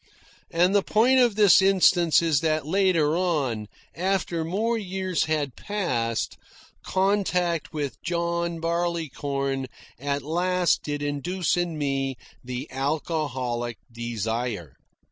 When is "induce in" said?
11.03-11.77